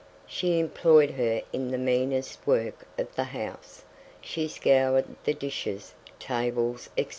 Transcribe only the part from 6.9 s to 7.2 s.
etc.